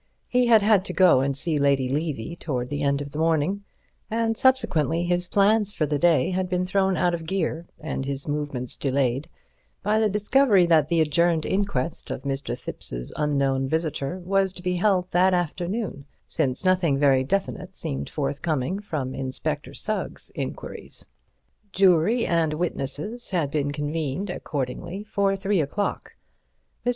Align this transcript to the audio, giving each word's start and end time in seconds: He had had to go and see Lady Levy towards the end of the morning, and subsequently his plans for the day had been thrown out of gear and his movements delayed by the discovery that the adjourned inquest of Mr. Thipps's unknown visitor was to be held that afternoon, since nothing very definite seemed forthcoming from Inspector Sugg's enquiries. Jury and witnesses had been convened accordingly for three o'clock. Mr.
He 0.27 0.47
had 0.47 0.63
had 0.63 0.83
to 0.85 0.93
go 0.93 1.19
and 1.21 1.37
see 1.37 1.59
Lady 1.59 1.87
Levy 1.87 2.35
towards 2.35 2.71
the 2.71 2.81
end 2.81 3.01
of 3.03 3.11
the 3.11 3.19
morning, 3.19 3.63
and 4.09 4.35
subsequently 4.35 5.03
his 5.03 5.27
plans 5.27 5.75
for 5.75 5.85
the 5.85 5.99
day 5.99 6.31
had 6.31 6.49
been 6.49 6.65
thrown 6.65 6.97
out 6.97 7.13
of 7.13 7.27
gear 7.27 7.67
and 7.79 8.03
his 8.03 8.27
movements 8.27 8.75
delayed 8.75 9.29
by 9.83 9.99
the 9.99 10.09
discovery 10.09 10.65
that 10.65 10.87
the 10.89 11.01
adjourned 11.01 11.45
inquest 11.45 12.09
of 12.09 12.23
Mr. 12.23 12.57
Thipps's 12.57 13.13
unknown 13.15 13.67
visitor 13.69 14.17
was 14.25 14.53
to 14.53 14.63
be 14.63 14.77
held 14.77 15.11
that 15.11 15.35
afternoon, 15.35 16.05
since 16.27 16.65
nothing 16.65 16.97
very 16.97 17.23
definite 17.23 17.75
seemed 17.75 18.09
forthcoming 18.09 18.79
from 18.79 19.13
Inspector 19.13 19.75
Sugg's 19.75 20.31
enquiries. 20.33 21.05
Jury 21.71 22.25
and 22.25 22.55
witnesses 22.55 23.29
had 23.29 23.51
been 23.51 23.71
convened 23.71 24.31
accordingly 24.31 25.03
for 25.03 25.35
three 25.35 25.61
o'clock. 25.61 26.15
Mr. 26.83 26.89